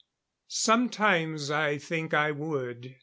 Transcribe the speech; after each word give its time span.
Sometimes 0.47 1.51
I 1.51 1.77
think 1.77 2.11
I 2.11 2.31
would." 2.31 2.95